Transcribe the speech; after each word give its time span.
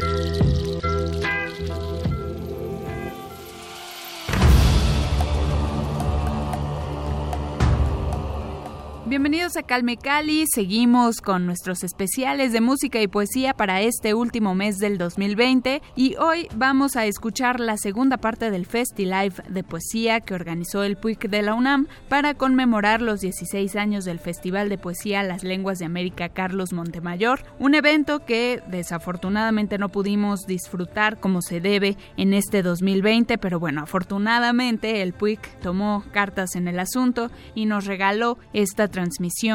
Música 0.00 0.49
Bienvenidos 9.10 9.56
a 9.56 9.64
Calme 9.64 9.96
Cali, 9.96 10.44
seguimos 10.46 11.20
con 11.20 11.44
nuestros 11.44 11.82
especiales 11.82 12.52
de 12.52 12.60
música 12.60 13.02
y 13.02 13.08
poesía 13.08 13.54
para 13.54 13.80
este 13.80 14.14
último 14.14 14.54
mes 14.54 14.78
del 14.78 14.98
2020 14.98 15.82
y 15.96 16.14
hoy 16.14 16.46
vamos 16.54 16.94
a 16.94 17.06
escuchar 17.06 17.58
la 17.58 17.76
segunda 17.76 18.18
parte 18.18 18.52
del 18.52 18.66
FestiLive 18.66 19.34
de 19.48 19.64
poesía 19.64 20.20
que 20.20 20.34
organizó 20.34 20.84
el 20.84 20.96
PUIC 20.96 21.28
de 21.28 21.42
la 21.42 21.54
UNAM 21.54 21.88
para 22.08 22.34
conmemorar 22.34 23.02
los 23.02 23.20
16 23.20 23.74
años 23.74 24.04
del 24.04 24.20
Festival 24.20 24.68
de 24.68 24.78
Poesía 24.78 25.24
Las 25.24 25.42
Lenguas 25.42 25.80
de 25.80 25.86
América 25.86 26.28
Carlos 26.28 26.72
Montemayor, 26.72 27.42
un 27.58 27.74
evento 27.74 28.24
que 28.24 28.62
desafortunadamente 28.68 29.76
no 29.76 29.88
pudimos 29.88 30.46
disfrutar 30.46 31.18
como 31.18 31.42
se 31.42 31.60
debe 31.60 31.96
en 32.16 32.32
este 32.32 32.62
2020, 32.62 33.38
pero 33.38 33.58
bueno, 33.58 33.82
afortunadamente 33.82 35.02
el 35.02 35.14
PUIC 35.14 35.58
tomó 35.58 36.04
cartas 36.12 36.54
en 36.54 36.68
el 36.68 36.78
asunto 36.78 37.32
y 37.56 37.66
nos 37.66 37.86
regaló 37.86 38.38
esta 38.52 38.86
transmisión 38.86 38.99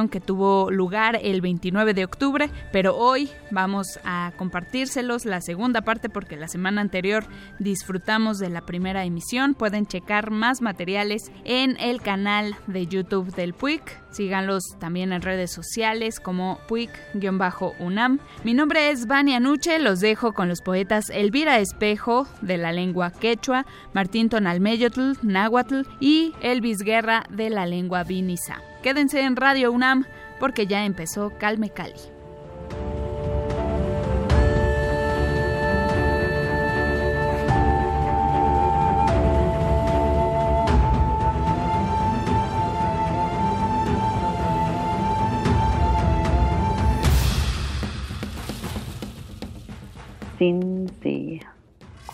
que 0.09 0.19
tuvo 0.19 0.71
lugar 0.71 1.19
el 1.21 1.41
29 1.41 1.93
de 1.93 2.05
octubre, 2.05 2.49
pero 2.71 2.95
hoy 2.95 3.29
vamos 3.51 3.99
a 4.03 4.31
compartírselos 4.37 5.25
la 5.25 5.41
segunda 5.41 5.81
parte 5.81 6.09
porque 6.09 6.35
la 6.35 6.47
semana 6.47 6.81
anterior 6.81 7.25
disfrutamos 7.59 8.39
de 8.39 8.49
la 8.49 8.61
primera 8.61 9.05
emisión. 9.05 9.53
Pueden 9.53 9.85
checar 9.85 10.31
más 10.31 10.61
materiales 10.61 11.31
en 11.43 11.77
el 11.79 12.01
canal 12.01 12.55
de 12.67 12.87
YouTube 12.87 13.33
del 13.35 13.53
PUIC. 13.53 14.04
Síganlos 14.15 14.77
también 14.79 15.11
en 15.11 15.21
redes 15.21 15.51
sociales 15.51 16.21
como 16.21 16.57
PUIC-UNAM. 16.69 18.19
Mi 18.45 18.53
nombre 18.53 18.89
es 18.89 19.07
Vania 19.07 19.41
Nuche, 19.41 19.77
los 19.77 19.99
dejo 19.99 20.31
con 20.31 20.47
los 20.47 20.61
poetas 20.61 21.09
Elvira 21.09 21.59
Espejo 21.59 22.25
de 22.39 22.57
la 22.57 22.71
lengua 22.71 23.11
quechua, 23.11 23.65
Martín 23.93 24.29
Tonalmeyotl, 24.29 25.17
náhuatl 25.21 25.81
y 25.99 26.33
Elvis 26.41 26.79
Guerra 26.79 27.25
de 27.29 27.49
la 27.49 27.65
lengua 27.65 28.05
vinisa. 28.05 28.61
Quédense 28.81 29.19
en 29.19 29.35
Radio 29.35 29.73
UNAM 29.73 30.05
porque 30.39 30.65
ya 30.65 30.85
empezó 30.85 31.33
Calme 31.37 31.69
Cali. 31.69 31.99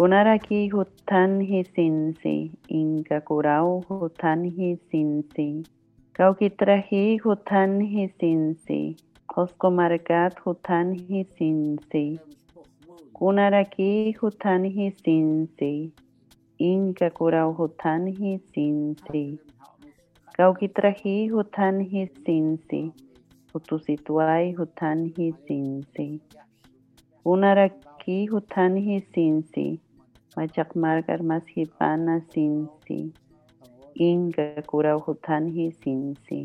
Kunaraki 0.01 0.69
hutanji 0.73 1.63
sinsi, 1.63 2.51
Inkakurau 2.67 3.81
hutanji 3.89 4.69
sinsi, 4.89 5.63
Kaukitrahi 6.13 7.17
Kaukitraji 7.17 7.17
hutanji 7.17 8.07
sinsi, 8.19 8.95
Oskomarkat 9.35 10.39
hutanji 10.45 11.23
sinsi, 11.37 12.19
Kunaraki 13.13 14.13
hutanji 14.21 14.91
sinsi, 15.03 15.91
Inkakurau 16.57 17.53
hutanji 17.53 18.39
sinsi, 18.53 19.39
Kaukitrahi 20.37 21.29
Kaukitraji 21.29 21.29
hutanji 21.29 22.07
sinsi, 22.25 22.91
Hutusituai 23.53 24.51
hutanji 24.53 25.33
sinsi, 25.47 26.21
Kunaraki 27.23 28.27
hutanji 28.27 29.01
sinsi, 29.13 29.79
Machakmarkarmasjipana 30.37 32.21
sinsi. 32.33 32.99
Inga 33.95 34.61
kura 34.67 34.93
hutan 35.05 35.49
hi 35.55 35.65
sinsi. 35.83 36.39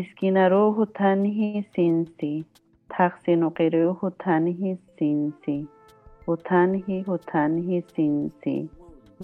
Iskinaro 0.00 0.62
hutan 0.78 1.24
hi 1.36 1.62
sinsi. 1.76 2.32
Taksinukirujutanhi 2.94 4.76
sinsi. 4.98 5.56
Hutan 6.26 6.74
hi 6.86 7.02
hutan 7.08 7.56
hi 7.68 7.80
sinsi. 7.94 8.56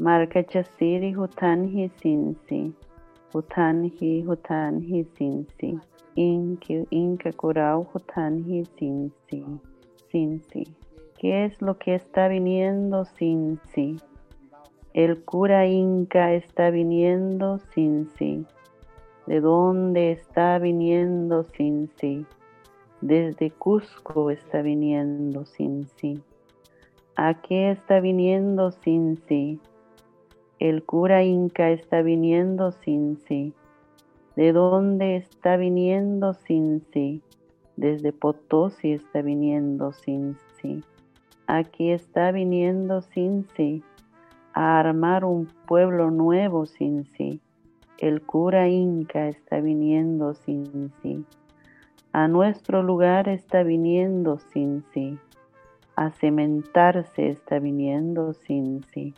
Marka 0.07 0.43
chasiri 0.55 1.13
hutan 1.19 1.69
hi 1.75 1.91
sinsi. 2.01 2.61
Hutan 3.35 3.85
hi 4.01 4.13
hutan 4.29 4.83
hi 4.89 5.05
sinsi. 5.19 5.77
Inka 6.17 6.83
inka 6.91 7.33
kurau 7.33 7.87
hutanhi 7.93 8.67
sinsi. 8.79 9.43
Sinsi. 10.13 10.78
¿Qué 11.19 11.47
es 11.47 11.61
lo 11.61 11.79
que 11.79 11.97
está 11.97 12.29
viniendo 12.29 13.05
Sinsi? 13.05 13.97
El 14.95 15.25
cura 15.25 15.67
inca 15.67 16.33
está 16.33 16.71
viniendo 16.71 17.59
Sinsi. 17.75 18.47
¿De 19.27 19.41
dónde 19.41 20.13
está 20.13 20.61
viniendo 20.61 21.43
Sinsi? 21.43 22.25
Desde 23.01 23.51
Cusco 23.51 24.31
está 24.31 24.63
viniendo 24.63 25.45
Sinsi. 25.45 26.23
¿A 27.17 27.35
qué 27.43 27.73
está 27.73 27.99
viniendo 27.99 28.71
Sinsi? 28.71 29.59
El 30.61 30.85
cura 30.85 31.25
inca 31.25 31.71
está 31.71 32.01
viniendo 32.01 32.71
Sinsi. 32.71 33.53
¿De 34.37 34.53
dónde 34.53 35.17
está 35.17 35.57
viniendo 35.57 36.35
Sinsi? 36.35 37.23
Desde 37.77 38.13
Potosí 38.13 38.93
está 38.93 39.21
viniendo 39.21 39.91
Sinsi. 39.91 40.85
Aquí 41.51 41.93
está 41.93 42.31
viniendo 42.31 43.01
Sinsi 43.01 43.83
a 44.53 44.79
armar 44.79 45.25
un 45.25 45.47
pueblo 45.67 46.11
nuevo 46.11 46.67
Sinsi. 46.67 47.41
El 47.97 48.21
cura 48.21 48.69
inca 48.69 49.29
está 49.29 49.59
viniendo 49.59 50.35
Sinsi. 50.35 51.25
A 52.13 52.29
nuestro 52.29 52.83
lugar 52.83 53.31
está 53.31 53.63
viniendo 53.63 54.39
Sinsi. 54.39 55.19
A 55.97 56.11
cementarse 56.11 57.31
está 57.31 57.59
viniendo 57.59 58.35
Sinsi. 58.35 59.15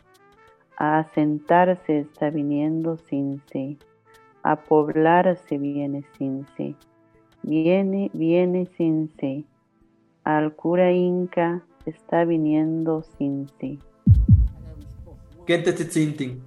A 0.77 0.99
asentarse 0.99 1.99
está 1.99 2.29
viniendo 2.29 2.95
Sinsi. 2.95 3.77
A 4.41 4.55
poblarse 4.55 5.57
viene 5.57 6.05
Sinsi. 6.17 6.77
Viene, 7.43 8.09
viene 8.13 8.67
Sinsi. 8.67 9.45
Al 10.23 10.55
cura 10.55 10.93
inca 10.93 11.65
está 11.85 12.25
viniendo 12.25 13.03
Sinsi. 13.17 13.79
Kente 15.45 15.73
titzintin. 15.73 16.43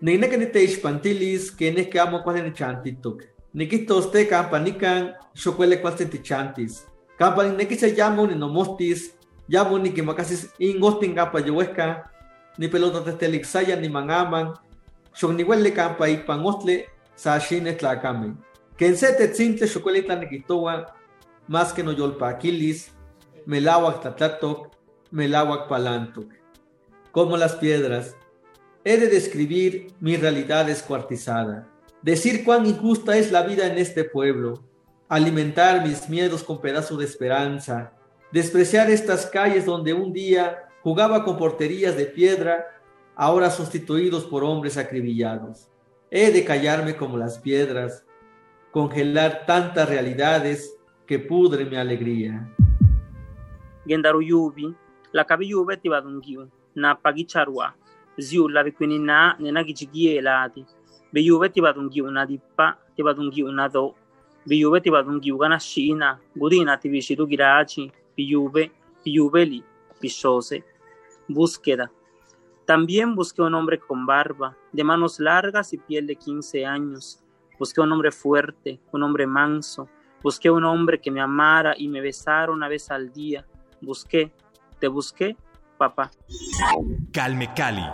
Nina 0.00 0.28
que 0.28 0.46
te 0.46 0.62
ispantilis, 0.62 1.50
que 1.50 1.72
ne 1.72 1.88
que 1.88 1.98
amo 1.98 2.22
cuál 2.22 2.38
en 2.38 2.52
chantituk. 2.52 3.24
Nikito 3.52 3.98
usted 3.98 4.28
campanican, 4.28 5.14
chocuele 5.34 5.80
cuál 5.80 5.96
chantis. 6.22 6.86
Campanin 7.18 7.56
ne 7.56 7.66
que 7.66 7.76
se 7.76 7.94
llama 7.94 8.26
ni 8.26 8.36
nomostis, 8.36 9.14
llamo 9.48 9.78
ni 9.78 9.90
que 9.90 10.02
macasis 10.02 10.54
ingostin 10.58 11.14
capa 11.14 11.40
yuesca, 11.40 12.12
ni 12.56 12.68
pelota 12.68 13.02
testelixaya 13.02 13.74
ni 13.74 13.88
mangaman, 13.88 14.54
son 15.12 15.36
ni 15.36 15.42
huele 15.42 15.72
campa 15.72 16.08
y 16.08 16.18
pangostle, 16.18 16.86
sashine 17.16 17.72
tlacamen. 17.72 18.38
Que 18.76 18.86
en 18.86 18.96
sete 18.96 19.26
tzinte 19.28 19.66
chocolita 19.66 20.14
nikitowa, 20.14 20.94
más 21.48 21.72
que 21.72 21.82
no 21.82 21.90
yolpa 21.90 22.28
aquilis, 22.28 22.92
melawak 23.46 24.00
tatlatok, 24.00 24.67
melawak. 25.10 25.68
Como 27.12 27.36
las 27.36 27.56
piedras, 27.56 28.16
he 28.84 28.96
de 28.96 29.08
describir 29.08 29.88
mi 30.00 30.16
realidad 30.16 30.66
descuartizada, 30.66 31.68
decir 32.02 32.44
cuán 32.44 32.66
injusta 32.66 33.16
es 33.16 33.32
la 33.32 33.42
vida 33.42 33.66
en 33.66 33.78
este 33.78 34.04
pueblo, 34.04 34.62
alimentar 35.08 35.86
mis 35.86 36.08
miedos 36.08 36.42
con 36.42 36.60
pedazos 36.60 36.98
de 36.98 37.04
esperanza, 37.04 37.92
despreciar 38.32 38.90
estas 38.90 39.26
calles 39.26 39.64
donde 39.64 39.92
un 39.92 40.12
día 40.12 40.68
jugaba 40.82 41.24
con 41.24 41.36
porterías 41.36 41.96
de 41.96 42.06
piedra, 42.06 42.66
ahora 43.16 43.50
sustituidos 43.50 44.24
por 44.24 44.44
hombres 44.44 44.76
acribillados. 44.76 45.68
He 46.10 46.30
de 46.30 46.44
callarme 46.44 46.96
como 46.96 47.16
las 47.16 47.38
piedras, 47.38 48.04
congelar 48.70 49.44
tantas 49.46 49.88
realidades 49.88 50.74
que 51.06 51.18
pudre 51.18 51.64
mi 51.64 51.76
alegría. 51.76 52.48
Gendaruyubi, 53.86 54.76
la 55.18 55.24
kabi 55.24 55.50
yube 55.50 55.74
ti 55.82 55.88
na 56.74 56.94
pagi 56.94 57.24
charwa 57.24 57.74
ziu 58.18 58.48
la 58.48 58.62
bikwini 58.64 58.98
na 58.98 59.36
nena 59.40 59.64
be 61.12 61.20
yube 61.20 61.48
ti 61.52 61.60
badungiu 61.60 62.10
na 62.10 62.26
dipa 62.26 62.76
ti 62.94 63.02
badungiu 63.02 63.50
na 63.50 63.68
do 63.68 63.94
yube 64.46 64.80
ti 64.80 64.90
badungiu 64.90 65.38
gana 65.38 65.58
shina 65.58 66.18
gudina 66.36 66.76
ti 66.78 66.88
Piyubeli, 69.02 69.64
Pishose. 70.00 70.64
Búsqueda. 71.28 71.90
También 72.66 73.14
busqué 73.14 73.42
un 73.42 73.54
hombre 73.54 73.78
con 73.78 74.04
barba, 74.04 74.56
de 74.72 74.84
manos 74.84 75.18
largas 75.20 75.72
y 75.72 75.78
piel 75.78 76.06
de 76.06 76.16
15 76.16 76.66
años. 76.66 77.22
Busqué 77.58 77.80
un 77.80 77.92
hombre 77.92 78.12
fuerte, 78.12 78.80
un 78.92 79.02
hombre 79.02 79.26
manso. 79.26 79.88
Busqué 80.22 80.50
un 80.50 80.64
hombre 80.64 81.00
que 81.00 81.10
me 81.10 81.20
amara 81.20 81.74
y 81.76 81.88
me 81.88 82.00
besara 82.00 82.52
una 82.52 82.68
vez 82.68 82.90
al 82.90 83.12
día. 83.12 83.46
Busqué, 83.80 84.32
te 84.78 84.88
busqué, 84.88 85.36
papá. 85.76 86.10
Calme 87.12 87.52
Cali. 87.54 87.84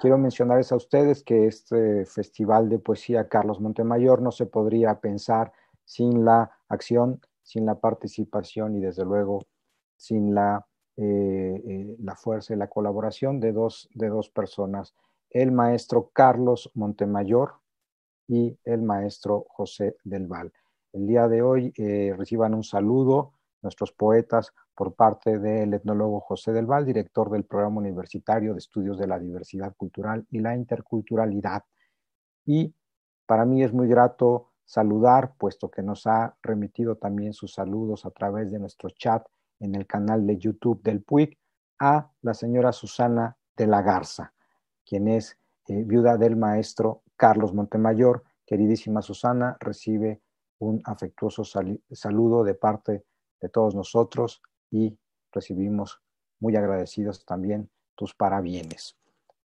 Quiero 0.00 0.18
mencionarles 0.18 0.70
a 0.70 0.76
ustedes 0.76 1.24
que 1.24 1.46
este 1.46 2.04
Festival 2.06 2.68
de 2.68 2.78
Poesía 2.78 3.28
Carlos 3.28 3.60
Montemayor 3.60 4.22
no 4.22 4.30
se 4.30 4.46
podría 4.46 5.00
pensar 5.00 5.52
sin 5.84 6.24
la 6.24 6.52
acción, 6.68 7.20
sin 7.42 7.66
la 7.66 7.80
participación 7.80 8.76
y 8.76 8.80
desde 8.80 9.04
luego 9.04 9.46
sin 9.96 10.34
la, 10.34 10.66
eh, 10.96 11.62
eh, 11.66 11.96
la 12.00 12.14
fuerza 12.14 12.54
y 12.54 12.56
la 12.56 12.68
colaboración 12.68 13.40
de 13.40 13.52
dos, 13.52 13.88
de 13.94 14.08
dos 14.08 14.30
personas, 14.30 14.94
el 15.30 15.50
maestro 15.50 16.10
Carlos 16.12 16.70
Montemayor 16.74 17.54
y 18.28 18.56
el 18.64 18.82
maestro 18.82 19.46
José 19.48 19.96
del 20.04 20.26
Val. 20.26 20.52
El 20.92 21.06
día 21.06 21.26
de 21.26 21.42
hoy 21.42 21.72
eh, 21.76 22.14
reciban 22.16 22.54
un 22.54 22.62
saludo 22.62 23.32
nuestros 23.62 23.92
poetas 23.92 24.52
por 24.74 24.94
parte 24.94 25.38
del 25.38 25.74
etnólogo 25.74 26.20
José 26.20 26.52
del 26.52 26.66
Val, 26.66 26.84
director 26.84 27.30
del 27.30 27.44
Programa 27.44 27.78
Universitario 27.78 28.52
de 28.52 28.58
Estudios 28.58 28.98
de 28.98 29.06
la 29.06 29.18
Diversidad 29.18 29.74
Cultural 29.76 30.26
y 30.30 30.40
la 30.40 30.54
Interculturalidad. 30.54 31.64
Y 32.44 32.74
para 33.26 33.44
mí 33.44 33.62
es 33.62 33.72
muy 33.72 33.88
grato 33.88 34.52
saludar, 34.64 35.34
puesto 35.38 35.70
que 35.70 35.82
nos 35.82 36.06
ha 36.06 36.36
remitido 36.42 36.96
también 36.96 37.32
sus 37.32 37.54
saludos 37.54 38.04
a 38.04 38.10
través 38.10 38.50
de 38.50 38.58
nuestro 38.58 38.90
chat 38.90 39.26
en 39.60 39.74
el 39.74 39.86
canal 39.86 40.26
de 40.26 40.38
YouTube 40.38 40.82
del 40.82 41.02
PUIC, 41.02 41.38
a 41.80 42.10
la 42.22 42.34
señora 42.34 42.72
Susana 42.72 43.36
de 43.56 43.66
la 43.66 43.82
Garza, 43.82 44.32
quien 44.84 45.08
es 45.08 45.38
eh, 45.68 45.84
viuda 45.84 46.16
del 46.16 46.36
maestro 46.36 47.02
Carlos 47.16 47.54
Montemayor. 47.54 48.24
Queridísima 48.44 49.02
Susana, 49.02 49.56
recibe 49.60 50.22
un 50.58 50.80
afectuoso 50.84 51.44
saludo 51.44 52.44
de 52.44 52.54
parte 52.54 53.04
de 53.40 53.48
todos 53.48 53.74
nosotros 53.74 54.42
y 54.70 54.98
recibimos 55.32 56.00
muy 56.40 56.56
agradecidos 56.56 57.24
también 57.24 57.70
tus 57.94 58.14
parabienes. 58.14 58.96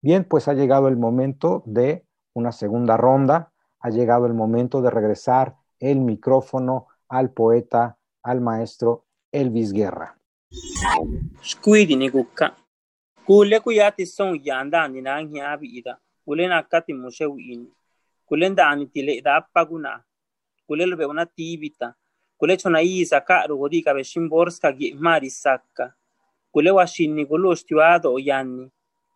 Bien, 0.02 0.26
pues 0.26 0.48
ha 0.48 0.54
llegado 0.54 0.88
el 0.88 0.98
momento 0.98 1.64
de 1.66 2.06
una 2.34 2.52
segunda 2.52 2.98
ronda, 2.98 3.52
ha 3.80 3.90
llegado 3.90 4.26
el 4.26 4.34
momento 4.34 4.82
de 4.82 4.90
regresar 4.90 5.56
el 5.80 6.00
micrófono 6.00 6.88
al 7.08 7.32
poeta, 7.32 7.98
al 8.22 8.42
maestro 8.42 9.06
Elvis 9.32 9.72
Guerra. 9.72 10.18
Ida. 21.64 21.98
Gule 22.40 22.58
tona 22.58 22.80
yiisa 22.82 23.22
ka'rugo 23.22 23.66
ɗi 23.72 23.80
ka 23.86 23.92
ɓe 23.94 24.04
cimborska 24.04 24.72
ge'maaɗi 24.80 25.30
sakka. 25.30 25.86
Gule 26.54 26.72
washinnigo 26.78 27.38
loosti 27.38 27.74
waato 27.76 28.14
o 28.14 28.20
yanni. 28.20 28.66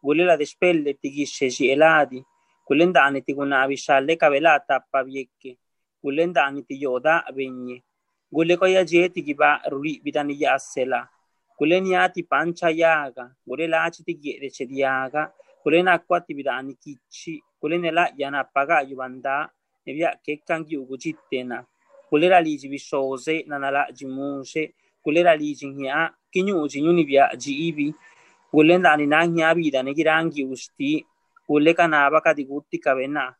Gule 0.04 0.24
la 0.26 0.38
despelle 0.38 0.94
tigisceci 1.02 1.64
e 1.70 1.76
laadi. 1.76 2.20
Gule 2.68 2.86
nda'aniti 2.86 3.34
gunaawiscialle 3.34 4.14
ka 4.18 4.28
ɓe 4.32 4.40
laa 4.40 4.60
tappaɓe 4.60 5.10
yekke. 5.18 5.52
Gule 6.04 6.26
nda'aniti 6.26 6.74
yo'oda 6.84 7.24
ɓenye. 7.36 7.84
Gule 8.32 8.54
ko 8.58 8.66
yajeetigi 8.66 9.34
ba'ru 9.34 9.78
riɓɓidani 9.86 10.34
ya'assela. 10.42 11.00
Gule 11.58 11.80
niyaati 11.82 12.24
panca 12.24 12.70
yaaga. 12.72 13.26
Gule 13.48 13.68
laaciti 13.68 14.14
geɗe 14.14 14.48
cediyaaga. 14.56 15.32
Gule 15.64 15.84
nakwati 15.84 16.34
bida'ani 16.34 16.74
kicci. 16.76 17.42
Gule 17.62 17.78
ne 17.78 17.92
la'ya 17.92 18.32
nappaga 18.32 18.82
yubandaa. 18.90 19.50
Ne 19.86 19.94
wi'a 19.94 20.12
kekkan 20.26 20.64
gi'ugo 20.68 20.96
jittena. 20.98 21.66
kulera 22.10 22.42
lidi 22.42 22.68
bisoze 22.70 23.44
nanala 23.48 23.92
dimunje 23.92 24.74
kulera 25.04 25.36
lidi 25.36 25.68
nhia 25.68 26.14
kinyudi 26.32 26.82
nyuni 26.82 27.04
bia 27.04 27.30
diibi 27.36 27.94
kule 28.52 28.78
ndani 28.78 29.06
nanhia 29.08 29.56
bida 29.56 29.84
nekirangi 29.84 30.44
usti 30.44 31.06
kule 31.48 31.74
kanaba 31.74 32.22
kadi 32.22 32.46
kutika 32.46 32.96
bena 32.96 33.36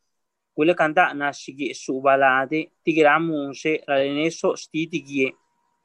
kule 0.56 0.74
kanda 0.74 1.14
nashigi 1.14 1.74
subalade 1.74 2.70
tigira 2.84 3.20
munje 3.20 3.84
laleneso 3.88 4.56
sti 4.56 4.88
tigie 4.88 5.36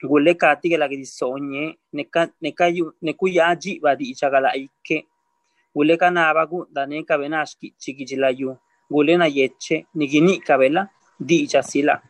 kule 0.08 0.34
kati 0.34 0.68
kela 0.68 0.88
kidisonye 0.88 1.78
neka 1.92 2.28
neka 2.40 2.68
yu 2.68 2.92
nekuya 3.02 3.56
ji 3.56 3.80
badi 3.80 4.14
chakala 4.14 4.54
ikke 4.56 5.06
kule 5.72 5.96
kanaba 5.96 6.46
ku 6.46 6.66
dane 6.72 7.02
kabena 7.02 7.46
chiki 7.78 8.04
chilayu 8.04 8.56
kule 8.88 9.16
na 9.16 9.26
yeche 9.26 9.86
nigini 9.94 10.38
kabela 10.38 10.88
di 11.20 11.46
chasila 11.46 12.02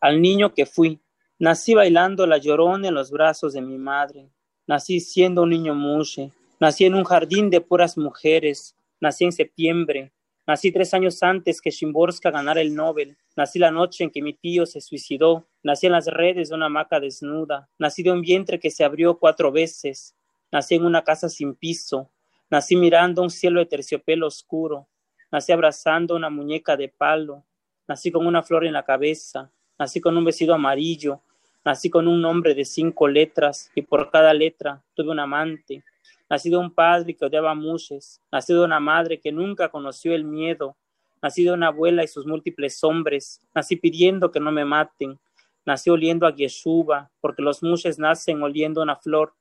Al 0.00 0.22
niño 0.22 0.54
que 0.54 0.64
fui. 0.64 1.00
Nací 1.40 1.74
bailando 1.74 2.26
la 2.26 2.38
llorona 2.38 2.88
en 2.88 2.94
los 2.94 3.10
brazos 3.10 3.52
de 3.52 3.60
mi 3.60 3.78
madre. 3.78 4.28
Nací 4.66 5.00
siendo 5.00 5.42
un 5.42 5.50
niño 5.50 5.74
mushe. 5.74 6.30
Nací 6.60 6.84
en 6.84 6.94
un 6.94 7.04
jardín 7.04 7.50
de 7.50 7.60
puras 7.60 7.98
mujeres. 7.98 8.76
Nací 9.00 9.24
en 9.24 9.32
septiembre. 9.32 10.12
Nací 10.46 10.72
tres 10.72 10.94
años 10.94 11.22
antes 11.22 11.60
que 11.60 11.70
Shimborska 11.70 12.30
ganara 12.30 12.60
el 12.60 12.74
Nobel. 12.74 13.16
Nací 13.36 13.58
la 13.58 13.70
noche 13.70 14.04
en 14.04 14.10
que 14.10 14.22
mi 14.22 14.34
tío 14.34 14.66
se 14.66 14.80
suicidó. 14.80 15.46
Nací 15.62 15.86
en 15.86 15.92
las 15.92 16.06
redes 16.06 16.48
de 16.48 16.54
una 16.54 16.66
hamaca 16.66 17.00
desnuda. 17.00 17.68
Nací 17.78 18.02
de 18.02 18.12
un 18.12 18.20
vientre 18.20 18.58
que 18.58 18.70
se 18.70 18.84
abrió 18.84 19.18
cuatro 19.18 19.50
veces. 19.50 20.14
Nací 20.52 20.76
en 20.76 20.84
una 20.84 21.02
casa 21.02 21.28
sin 21.28 21.54
piso. 21.54 22.10
Nací 22.50 22.76
mirando 22.76 23.22
un 23.22 23.30
cielo 23.30 23.60
de 23.60 23.66
terciopelo 23.66 24.26
oscuro. 24.26 24.88
Nací 25.30 25.52
abrazando 25.52 26.16
una 26.16 26.30
muñeca 26.30 26.76
de 26.76 26.88
palo. 26.88 27.44
Nací 27.86 28.10
con 28.10 28.26
una 28.26 28.42
flor 28.42 28.64
en 28.64 28.72
la 28.72 28.84
cabeza. 28.84 29.52
Nací 29.78 30.00
con 30.00 30.16
un 30.16 30.24
vestido 30.24 30.54
amarillo. 30.54 31.20
Nací 31.64 31.88
con 31.88 32.08
un 32.08 32.20
nombre 32.20 32.54
de 32.54 32.64
cinco 32.64 33.06
letras 33.06 33.70
y 33.76 33.82
por 33.82 34.10
cada 34.10 34.34
letra 34.34 34.82
tuve 34.94 35.10
un 35.10 35.20
amante. 35.20 35.84
Nací 36.28 36.50
de 36.50 36.56
un 36.56 36.72
padre 36.72 37.14
que 37.14 37.24
odiaba 37.24 37.54
mushes. 37.54 38.20
Nací 38.32 38.52
de 38.52 38.60
una 38.60 38.80
madre 38.80 39.20
que 39.20 39.30
nunca 39.30 39.68
conoció 39.68 40.14
el 40.14 40.24
miedo. 40.24 40.76
Nací 41.22 41.44
de 41.44 41.52
una 41.52 41.68
abuela 41.68 42.02
y 42.02 42.08
sus 42.08 42.26
múltiples 42.26 42.82
hombres. 42.82 43.40
Nací 43.54 43.76
pidiendo 43.76 44.32
que 44.32 44.40
no 44.40 44.50
me 44.50 44.64
maten. 44.64 45.18
Nací 45.64 45.90
oliendo 45.90 46.26
a 46.26 46.34
Yeshuba, 46.34 47.10
porque 47.20 47.42
los 47.42 47.62
mushes 47.62 47.98
nacen 47.98 48.42
oliendo 48.42 48.82
una 48.82 48.96
flor. 48.96 49.34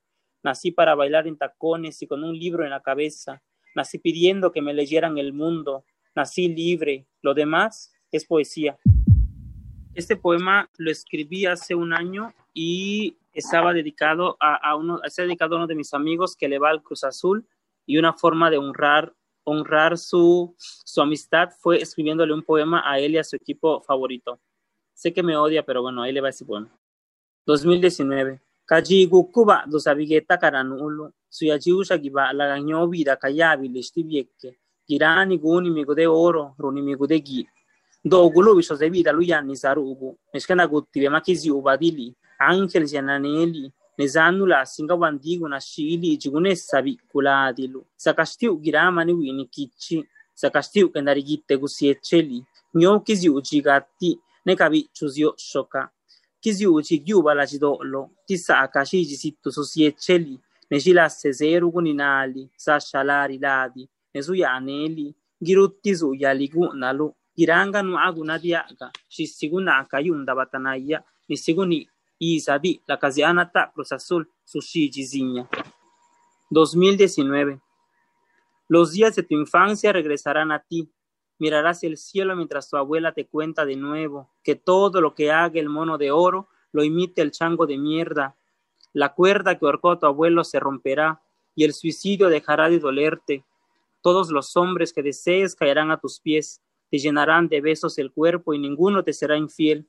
Nací 0.44 0.72
para 0.72 0.94
bailar 0.94 1.26
en 1.28 1.38
tacones 1.38 2.02
y 2.04 2.08
con 2.08 2.24
un 2.24 2.38
libro 2.38 2.64
en 2.64 2.70
la 2.70 2.82
cabeza. 2.82 3.42
Nací 3.74 3.98
pidiendo 3.98 4.52
que 4.52 4.62
me 4.62 4.74
leyeran 4.74 5.18
el 5.18 5.34
mundo. 5.34 5.84
Nací 6.14 6.48
libre. 6.48 7.08
Lo 7.24 7.34
demás 7.34 7.92
es 8.12 8.26
poesía. 8.26 8.78
Este 9.98 10.16
poema 10.16 10.70
lo 10.78 10.92
escribí 10.92 11.48
hace 11.48 11.74
un 11.74 11.92
año 11.92 12.32
y 12.54 13.18
estaba 13.34 13.74
dedicado 13.74 14.38
a, 14.40 14.54
a 14.54 14.76
uno, 14.76 15.02
está 15.04 15.24
dedicado 15.24 15.56
a 15.56 15.58
uno 15.58 15.66
de 15.66 15.74
mis 15.74 15.92
amigos 15.92 16.36
que 16.36 16.48
le 16.48 16.60
va 16.60 16.70
al 16.70 16.84
Cruz 16.84 17.04
Azul 17.04 17.48
y 17.88 17.98
una 17.98 18.14
forma 18.14 18.52
de 18.52 18.60
honrar, 18.60 19.16
honrar 19.44 19.98
su, 19.98 20.54
su 20.60 21.02
amistad 21.02 21.50
fue 21.50 21.82
escribiéndole 21.82 22.32
un 22.32 22.44
poema 22.44 22.84
a 22.86 23.00
él 23.00 23.14
y 23.14 23.18
a 23.18 23.24
su 23.24 23.38
equipo 23.38 23.82
favorito. 23.82 24.40
Sé 24.94 25.12
que 25.12 25.24
me 25.24 25.36
odia, 25.36 25.66
pero 25.66 25.82
bueno, 25.82 26.04
ahí 26.04 26.14
le 26.14 26.22
va 26.22 26.30
ese 26.30 26.46
poema. 26.46 26.70
2019. 27.48 28.40
Kajigu 28.68 29.32
kuba 29.32 29.64
dos 29.66 29.88
abigeta 29.88 30.38
karanulu, 30.38 31.12
suyajiusha 31.28 31.98
la 32.34 32.46
ganyo 32.46 32.88
vida 32.88 33.16
kayabi 33.16 33.68
lishtibieke, 33.70 34.60
girani 34.88 35.40
guni 35.40 35.72
migo 35.72 35.96
de 35.96 36.06
oro, 36.06 36.54
runi 36.60 36.84
migo 36.84 37.08
de 37.08 37.20
gi, 37.20 37.48
dogulo 38.10 38.56
bisozebida 38.56 39.12
luyan 39.12 39.46
nisarubu 39.46 40.18
mishkana 40.34 40.68
guttibe 40.68 41.10
makizi 41.10 41.52
ubadili. 41.52 42.16
Ankel 42.40 42.86
jananeli 42.88 43.72
nizanula 43.98 44.66
singa 44.66 44.96
wandiguna 44.96 45.62
shili. 45.62 46.18
Jigunesabi 46.18 47.00
kuladilu. 47.12 47.86
Kichi. 47.96 47.96
Sakashti 47.98 48.50
ukendari 48.50 50.06
sakashtiu 50.34 50.90
kendarigitte 50.90 51.58
gusiecheli. 51.58 52.44
Nyo 52.74 53.00
kizi 53.00 53.30
ujigatti 53.30 54.20
nekabi 54.46 54.90
chuzio 54.94 55.34
shoka. 55.38 55.90
Kizi 56.40 56.68
uchi 56.68 57.00
jidolo. 57.00 58.10
tisa 58.26 58.60
akashiji 58.60 59.18
sittu 59.18 59.52
susiecheli. 59.52 60.40
Nejila 60.70 61.10
sezeru 61.10 61.72
kuninali 61.72 62.50
sa 62.56 62.80
shalari 62.80 63.38
ladi 63.38 63.90
nesuyaneli 64.14 65.16
giruttisu 65.42 66.14
yaligunalu 66.16 67.14
su 67.38 67.44
yaligu 67.44 67.78
nalu 67.78 67.82
giranga 67.82 67.84
nu 67.84 67.98
agu 67.98 68.24
nadiaga 68.24 68.92
shisigu 69.10 69.62
na 69.62 69.78
akayunda 69.80 70.36
batanaya 70.36 71.04
nisigu 71.30 71.66
ni 71.66 71.88
isabi 72.20 72.82
la 72.88 72.98
kazi 72.98 73.24
anata 73.24 73.72
Cruz 73.74 73.92
Azul 73.92 74.26
sushi 74.46 74.90
jizinya 74.90 75.48
2019. 76.50 77.60
Los 78.70 78.92
días 78.94 79.16
de 79.16 79.24
tu 79.24 79.36
infancia 79.36 79.94
regresarán 79.94 80.52
a 80.52 80.60
ti. 80.60 80.90
Mirarás 81.40 81.84
el 81.84 81.98
cielo 81.98 82.36
mientras 82.36 82.70
tu 82.70 82.78
abuela 82.78 83.12
te 83.12 83.26
cuenta 83.26 83.66
de 83.66 83.76
nuevo 83.76 84.30
que 84.44 84.56
todo 84.56 85.02
lo 85.02 85.14
que 85.14 85.32
haga 85.32 85.60
el 85.60 85.70
mono 85.70 85.98
de 85.98 86.12
oro 86.12 86.48
lo 86.72 86.84
imite 86.84 87.22
el 87.22 87.32
chango 87.32 87.68
de 87.68 87.78
mierda. 87.78 88.36
La 88.94 89.14
cuerda 89.14 89.58
que 89.58 89.66
ahorcó 89.66 89.92
a 89.92 90.00
tu 90.00 90.06
abuelo 90.06 90.44
se 90.44 90.60
romperá 90.60 91.22
y 91.56 91.66
el 91.66 91.74
suicidio 91.74 92.30
dejará 92.30 92.70
de 92.70 92.80
dolerte. 92.80 93.44
Todos 94.02 94.32
los 94.32 94.56
hombres 94.56 94.94
que 94.94 95.04
desees 95.04 95.56
caerán 95.56 95.92
a 95.92 95.98
tus 95.98 96.20
pies, 96.20 96.62
te 96.90 96.98
llenarán 96.98 97.48
de 97.48 97.62
besos 97.62 97.98
el 97.98 98.12
cuerpo 98.12 98.54
y 98.54 98.60
ninguno 98.60 99.04
te 99.04 99.14
será 99.14 99.38
infiel. 99.38 99.88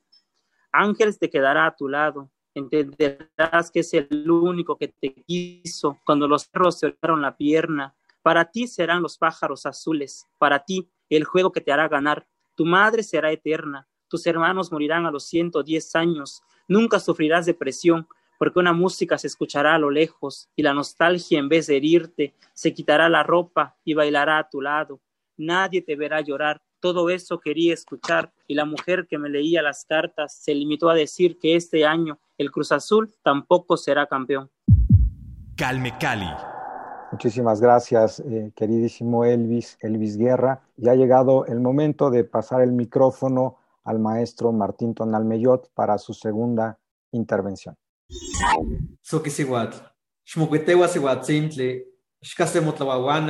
Ángel 0.73 1.19
te 1.19 1.31
quedará 1.31 1.67
a 1.67 1.77
tu 1.77 1.89
lado, 1.89 2.31
entenderás 2.55 3.71
que 3.71 3.81
es 3.81 3.95
el 3.95 4.31
único 4.31 4.77
que 4.77 4.89
te 4.89 5.15
quiso 5.15 5.99
cuando 6.05 6.29
los 6.29 6.47
perros 6.47 6.81
te 6.81 6.95
la 7.03 7.37
pierna. 7.37 7.95
Para 8.23 8.51
ti 8.51 8.67
serán 8.67 9.03
los 9.03 9.17
pájaros 9.17 9.65
azules, 9.65 10.27
para 10.39 10.65
ti 10.65 10.91
el 11.09 11.25
juego 11.25 11.53
que 11.53 11.61
te 11.61 11.73
hará 11.73 11.89
ganar. 11.89 12.27
Tu 12.55 12.65
madre 12.67 13.03
será 13.03 13.31
eterna, 13.31 13.89
tus 14.09 14.27
hermanos 14.27 14.73
morirán 14.73 15.07
a 15.07 15.11
los 15.11 15.25
110 15.27 15.95
años, 15.97 16.43
nunca 16.67 16.99
sufrirás 16.99 17.47
depresión, 17.47 18.09
porque 18.39 18.59
una 18.59 18.73
música 18.73 19.19
se 19.19 19.27
escuchará 19.27 19.75
a 19.75 19.79
lo 19.79 19.91
lejos 19.91 20.49
y 20.55 20.63
la 20.63 20.73
nostalgia 20.73 21.39
en 21.39 21.49
vez 21.49 21.67
de 21.67 21.77
herirte 21.77 22.35
se 22.55 22.73
quitará 22.73 23.09
la 23.09 23.23
ropa 23.23 23.77
y 23.85 23.95
bailará 23.95 24.39
a 24.39 24.49
tu 24.49 24.61
lado. 24.61 25.01
Nadie 25.37 25.83
te 25.83 25.97
verá 25.97 26.21
llorar. 26.21 26.61
Todo 26.81 27.11
eso 27.11 27.41
quería 27.41 27.75
escuchar 27.75 28.33
y 28.47 28.55
la 28.55 28.65
mujer 28.65 29.07
que 29.09 29.19
me 29.19 29.29
leía 29.29 29.63
las 29.63 29.85
cartas 29.85 30.37
se 30.41 30.55
limitó 30.55 30.89
a 30.89 30.95
decir 30.95 31.39
que 31.39 31.57
este 31.57 31.85
año 31.85 32.19
el 32.37 32.51
Cruz 32.51 32.73
Azul 32.73 33.13
tampoco 33.23 33.77
será 33.77 34.07
campeón. 34.07 34.51
Calme 35.57 35.93
Cali. 35.99 36.29
Muchísimas 37.11 37.61
gracias, 37.61 38.21
eh, 38.21 38.53
queridísimo 38.55 39.25
Elvis, 39.25 39.79
Elvis 39.81 40.17
Guerra. 40.17 40.61
Ya 40.77 40.93
ha 40.93 40.95
llegado 40.95 41.47
el 41.47 41.61
momento 41.61 42.11
de 42.11 42.23
pasar 42.25 42.61
el 42.61 42.73
micrófono 42.73 43.57
al 43.83 43.99
maestro 43.99 44.53
Martín 44.53 44.95
Tonalmeyot 44.95 45.71
para 45.73 45.97
su 45.99 46.13
segunda 46.13 46.79
intervención. 47.13 47.75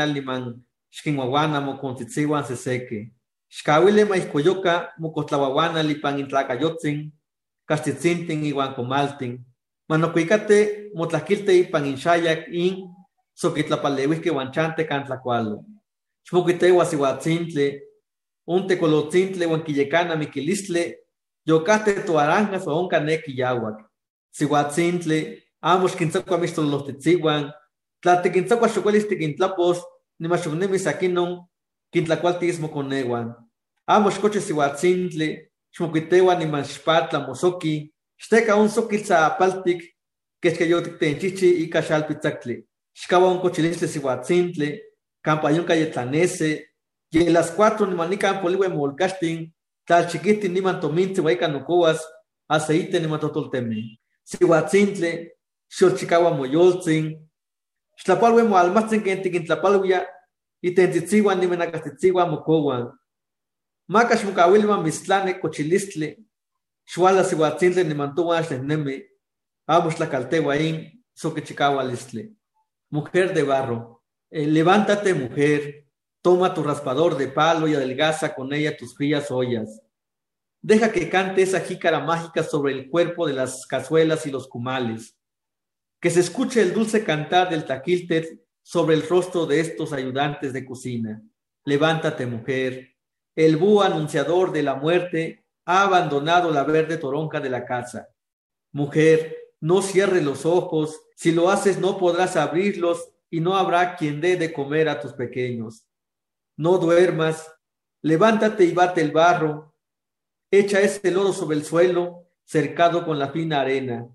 Liman 0.07 0.67
xkinwawana 3.51 4.05
mokontzitsiwan 4.05 4.05
seseke. 4.05 4.05
Xkawili 4.05 4.05
maihkoyoka 4.05 4.93
mokotlawawana 4.99 5.83
lipan 5.83 6.19
intlakayotzin, 6.19 7.13
kaxtitzintin 7.67 8.45
iwan 8.45 8.75
komaltin. 8.75 9.45
Manokuikate 9.89 10.91
motlakilti 10.95 11.61
ipan 11.61 11.87
inxayak 11.87 12.49
in 12.53 12.89
sokitlapalewihki 13.35 14.31
wanchante 14.31 14.85
kan 14.85 15.05
tlakualo. 15.05 15.65
Xmokuitewa 16.29 16.85
siwatzintli, 16.85 17.81
un 18.47 18.67
tekolotzintli 18.67 19.47
wan 19.47 19.63
kiyekana 19.63 20.17
mikilistle, 20.17 20.95
yokate 21.47 22.05
tuaranjas 22.05 22.67
o 22.67 22.79
onka 22.79 23.01
neki 23.01 23.33
yawak. 23.37 23.81
Sihuatzintli, 24.31 25.43
amo 25.63 25.89
xkintzakua 25.89 26.39
mixtololojtitziuan, 26.39 27.53
tlatekintzakua 28.03 28.69
xokuelis 28.69 29.09
tikintlapos, 31.93 32.41
nimaxoknemis 32.41 32.59
akinon, 32.59 32.59
kintlakualtis 32.59 32.59
mokoneuan. 32.61 33.35
Amo 33.87 34.11
xcoche 34.11 34.41
sihuatzintli, 34.41 35.49
xmokuiteua 35.75 36.35
niman 36.35 36.65
xpatla 36.65 37.27
mosoki, 37.27 37.93
xteka 38.17 38.57
un 38.57 38.69
sokil 38.69 39.03
tzaapaltik, 39.03 39.83
kechkayotiktenchichi 40.43 41.65
ika 41.65 41.83
xalpitzaktli. 41.83 42.65
Xkawa 42.95 43.31
un 43.31 43.41
cochilistli 43.41 43.89
sihuatzintli, 43.89 44.81
campayonka 45.23 45.75
yetlanese, 45.75 46.67
y 47.11 47.23
en 47.23 47.33
las 47.33 47.51
cuatro 47.51 47.87
nimanikan 47.87 48.43
poliwe 48.43 48.69
molkashtin, 48.69 49.53
tlalchiquitin 49.87 50.53
niman 50.53 50.81
tomintzi 50.81 51.21
hueca 51.23 51.49
nocoas, 51.49 52.05
aceite 52.49 53.01
niman 53.01 53.21
totoltemi. 53.21 53.99
Sihuatzintle, 54.25 55.39
Xolchicaua 55.71 56.31
Moyoltzin, 56.37 57.17
Xtlapalwe 57.97 58.43
Moalmatzin 58.43 59.03
Kentik 59.03 59.35
Intlapalwia, 60.63 60.63
Itentitziwan 60.63 61.41
Nimenacastitziwan 61.41 62.31
Mocowan. 62.31 62.93
Macax 63.89 64.25
Mocawilman 64.25 64.83
Mistlane 64.83 65.41
Cochilistle, 65.41 66.19
Xuala 66.87 67.25
Sihuatzintle 67.25 67.85
Nimantuan 67.85 68.45
Xleneme, 68.45 69.07
Amos 69.67 69.95
Tlacaltehuaín, 69.95 71.05
Soquechicahualistle. 71.15 72.33
Mujer 72.91 73.35
de 73.35 73.43
barro, 73.43 74.03
eh, 74.31 74.47
levántate 74.47 75.15
mujer, 75.15 75.87
toma 76.23 76.55
tu 76.55 76.63
raspador 76.63 77.17
de 77.17 77.29
palo 77.29 77.69
y 77.69 77.75
adelgaza 77.75 78.35
con 78.35 78.53
ella 78.53 78.77
tus 78.77 78.95
frías 78.95 79.31
ollas 79.31 79.83
Deja 80.61 80.91
que 80.91 81.09
cante 81.09 81.43
esa 81.43 81.61
jícara 81.61 82.01
mágica 82.01 82.43
sobre 82.43 82.73
el 82.73 82.91
cuerpo 82.91 83.27
de 83.27 83.33
las 83.33 83.65
cazuelas 83.67 84.27
y 84.27 84.31
los 84.31 84.49
cumales. 84.49 85.17
Que 86.01 86.11
se 86.11 86.21
escuche 86.21 86.61
el 86.61 86.75
dulce 86.75 87.05
cantar 87.05 87.49
del 87.49 87.65
taquiltet 87.65 88.48
sobre 88.69 88.97
el 88.97 89.09
rostro 89.09 89.47
de 89.47 89.61
estos 89.61 89.95
ayudantes 89.95 90.53
de 90.53 90.67
cocina. 90.67 91.23
Levántate, 91.65 92.27
mujer. 92.27 92.97
El 93.35 93.57
búho 93.57 93.83
anunciador 93.83 94.53
de 94.53 94.63
la 94.63 94.75
muerte 94.75 95.47
ha 95.65 95.85
abandonado 95.85 96.51
la 96.51 96.65
verde 96.65 96.99
toronca 96.99 97.41
de 97.41 97.49
la 97.49 97.65
casa. 97.65 98.11
Mujer, 98.73 99.39
no 99.59 99.81
cierres 99.81 100.23
los 100.23 100.45
ojos. 100.45 101.01
Si 101.17 101.33
lo 101.33 101.49
haces, 101.49 101.79
no 101.79 101.97
podrás 101.97 102.37
abrirlos 102.37 103.09
y 103.31 103.41
no 103.41 103.57
habrá 103.57 103.97
quien 103.97 104.21
dé 104.21 104.37
de 104.37 104.53
comer 104.53 104.91
a 104.91 105.01
tus 105.01 105.15
pequeños. 105.15 105.87
No 106.55 106.77
duermas. 106.77 107.51
Levántate 108.03 108.65
y 108.65 108.73
bate 108.73 109.01
el 109.01 109.13
barro 109.13 109.75
Echa 110.51 110.83
ese 110.83 111.11
lodo 111.11 111.33
sobre 111.33 111.57
el 111.57 111.65
suelo, 111.65 112.27
cercado 112.45 113.07
con 113.07 113.19
la 113.19 113.31
fina 113.31 113.63
arena. 113.63 114.15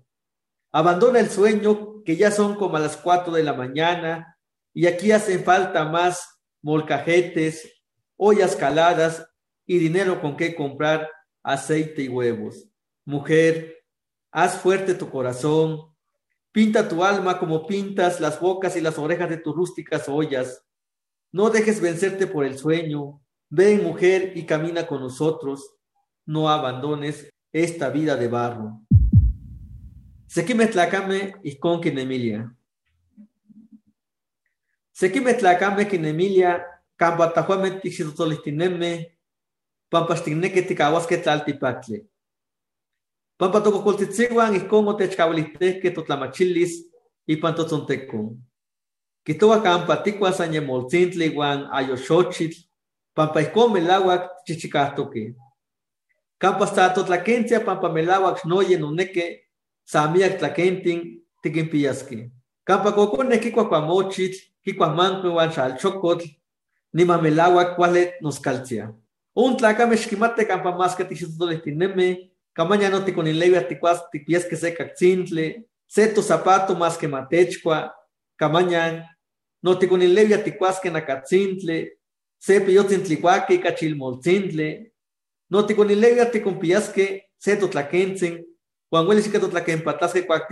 Abandona 0.70 1.18
el 1.18 1.28
sueño, 1.28 2.04
que 2.04 2.14
ya 2.14 2.30
son 2.30 2.54
como 2.54 2.76
a 2.76 2.80
las 2.80 2.96
cuatro 2.96 3.32
de 3.32 3.42
la 3.42 3.54
mañana, 3.54 4.33
y 4.74 4.86
aquí 4.86 5.12
hacen 5.12 5.44
falta 5.44 5.84
más 5.84 6.40
molcajetes, 6.60 7.72
ollas 8.16 8.56
caladas 8.56 9.26
y 9.64 9.78
dinero 9.78 10.20
con 10.20 10.36
que 10.36 10.54
comprar 10.54 11.08
aceite 11.42 12.02
y 12.02 12.08
huevos. 12.08 12.68
Mujer, 13.04 13.78
haz 14.32 14.56
fuerte 14.56 14.94
tu 14.94 15.08
corazón, 15.08 15.94
pinta 16.52 16.88
tu 16.88 17.04
alma 17.04 17.38
como 17.38 17.66
pintas 17.66 18.20
las 18.20 18.40
bocas 18.40 18.76
y 18.76 18.80
las 18.80 18.98
orejas 18.98 19.30
de 19.30 19.36
tus 19.36 19.54
rústicas 19.54 20.08
ollas. 20.08 20.66
No 21.32 21.50
dejes 21.50 21.80
vencerte 21.80 22.26
por 22.26 22.44
el 22.44 22.58
sueño. 22.58 23.20
Ven, 23.48 23.84
mujer, 23.84 24.32
y 24.34 24.44
camina 24.44 24.86
con 24.86 25.00
nosotros 25.00 25.74
no 26.26 26.48
abandones 26.48 27.30
esta 27.52 27.90
vida 27.90 28.16
de 28.16 28.28
barro. 28.28 28.80
Sequime 30.26 30.66
tlacame 30.66 31.34
y 31.42 31.56
con 31.56 31.80
Emilia. 31.86 32.56
Sequime 34.94 35.34
tlacame 35.34 35.88
quien 35.88 36.04
Emilia, 36.04 36.64
campa 36.96 37.26
tajuame 37.28 37.80
tixitolistineme, 37.80 39.18
pampastigneque 39.90 40.62
ticahuasque 40.62 41.16
tlaltipatle. 41.18 42.06
Pampa 43.36 43.60
tococoltitzihuan 43.60 44.54
y 44.54 44.60
como 44.68 44.94
techcahualistesque 44.94 45.90
totlamachilis 45.90 46.86
y 47.26 47.36
pantotzonteco. 47.36 48.36
Quitoa 49.24 49.60
campa 49.64 50.00
ticuas 50.00 50.40
añemolcintli 50.40 51.28
guan 51.30 51.66
ayoxochitl, 51.72 52.62
pampa 53.12 53.42
iscome 53.42 53.80
el 53.80 53.90
agua 53.90 54.30
chichicastoque. 54.46 55.34
Campa 56.38 56.66
hasta 56.66 56.94
totlaquentia 56.94 57.64
pampa 57.64 57.88
melawak 57.88 58.44
noye 58.44 58.78
noneke 58.78 59.48
samiak 59.84 60.38
tlaquentin 60.38 61.20
tiquimpiasque. 61.42 62.30
Campa 62.64 62.92
cocone 62.92 63.40
kikuacuamochitl, 63.40 64.53
kikuamanco 64.64 65.34
wan 65.34 65.52
xalchocotl, 65.52 66.26
nima 66.92 67.18
melawak 67.18 67.76
cuale 67.76 68.14
noscaltia. 68.20 68.92
Un 69.34 69.56
tlacame 69.56 69.96
xquimate 69.96 70.46
campa 70.46 70.72
más 70.76 70.94
que 70.94 71.04
tixitoletineme, 71.04 72.30
camaña 72.52 72.88
no 72.88 73.04
ticonilevia 73.04 73.66
ticuas 73.66 74.08
tipiesque 74.10 74.56
se 74.56 74.74
caccintle, 74.74 75.66
seto 75.86 76.22
zapato 76.22 76.74
más 76.74 76.96
que 76.96 77.08
matechqua, 77.08 77.94
camañan, 78.36 79.04
no 79.62 79.78
ticonilevia 79.78 80.42
ticuasque 80.42 80.90
nacatzintle, 80.90 81.98
se 82.38 82.60
piyotzintlicuaque 82.60 83.60
cachilmolcintle, 83.60 84.92
no 85.48 85.66
tikonilega 85.66 86.30
tikompiasque 86.30 87.30
se 87.38 87.56
totlakentzin, 87.56 88.44
Juan 88.90 89.06
huelis 89.08 89.28
que 89.28 89.40
totlakenpatasque 89.40 90.24
cuac 90.24 90.46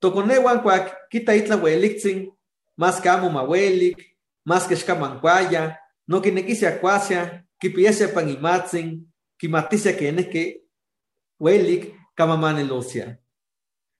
tipahpatzi, 0.00 0.08
güey. 0.08 0.40
Toconehuan 0.40 0.62
cuac 0.62 1.08
quita 1.08 1.34
itla 1.36 1.56
huelitzin, 1.56 2.32
más 2.76 3.00
que 3.00 3.08
amo 3.08 3.30
mahuelik, 3.30 4.16
más 4.44 4.66
que 4.66 4.76
xcamancuaya, 4.76 5.78
no 6.06 6.20
quinequisia 6.20 6.80
cuasia, 6.80 7.46
quipiasia 7.58 8.12
panimatzin, 8.12 9.12
quimaticia 9.38 9.96
que 9.96 10.64
huelik, 11.38 11.94
camamanelosia. 12.14 13.20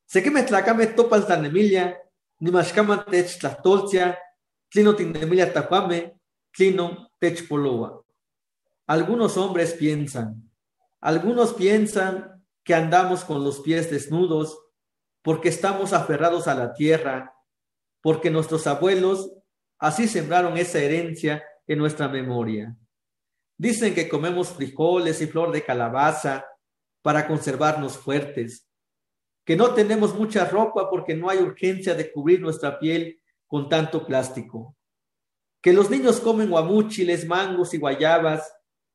Se 0.06 0.22
que 0.22 0.30
me 0.30 0.42
tlacame 0.42 0.86
topas 0.88 1.26
tan 1.26 1.44
emilia, 1.44 1.96
nimashkaman 2.40 3.04
tech 3.06 3.38
tlahtoltia, 3.38 4.18
tlino 4.70 4.94
tinemilia 4.94 5.52
tacuame, 5.52 6.14
tlino 6.52 7.10
tech 7.18 7.46
poloa. 7.48 8.02
Algunos 8.86 9.36
hombres 9.36 9.74
piensan, 9.74 10.50
algunos 11.00 11.54
piensan 11.54 12.42
que 12.64 12.74
andamos 12.74 13.24
con 13.24 13.44
los 13.44 13.60
pies 13.60 13.90
desnudos 13.90 14.58
porque 15.22 15.48
estamos 15.48 15.92
aferrados 15.92 16.48
a 16.48 16.54
la 16.54 16.72
tierra, 16.72 17.34
porque 18.02 18.30
nuestros 18.30 18.66
abuelos 18.66 19.32
así 19.78 20.08
sembraron 20.08 20.56
esa 20.56 20.78
herencia 20.78 21.42
en 21.66 21.78
nuestra 21.78 22.08
memoria. 22.08 22.76
Dicen 23.58 23.94
que 23.94 24.08
comemos 24.08 24.48
frijoles 24.48 25.20
y 25.20 25.26
flor 25.26 25.52
de 25.52 25.62
calabaza 25.62 26.46
para 27.02 27.26
conservarnos 27.26 27.98
fuertes, 27.98 28.66
que 29.44 29.56
no 29.56 29.74
tenemos 29.74 30.14
mucha 30.14 30.44
ropa 30.44 30.88
porque 30.88 31.14
no 31.14 31.28
hay 31.28 31.38
urgencia 31.38 31.94
de 31.94 32.10
cubrir 32.12 32.40
nuestra 32.40 32.78
piel 32.78 33.20
con 33.46 33.68
tanto 33.68 34.06
plástico, 34.06 34.76
que 35.60 35.72
los 35.72 35.90
niños 35.90 36.20
comen 36.20 36.50
guamúchiles, 36.50 37.26
mangos 37.26 37.74
y 37.74 37.78
guayabas 37.78 38.50